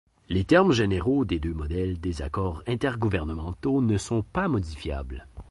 Les 0.29 0.45
termes 0.45 0.71
généraux 0.71 1.25
des 1.25 1.37
deux 1.37 1.53
modèles 1.53 1.99
des 1.99 2.23
accords 2.23 2.63
intergouvernementaux 2.65 3.83
ne 3.83 3.99
sont 3.99 4.23
pas 4.23 4.47
modifiables. 4.47 5.27